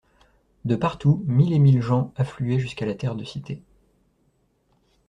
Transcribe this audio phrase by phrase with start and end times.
[0.65, 3.61] De partout, mille et mille gens affluaient jusqu'à la Terre de Cité.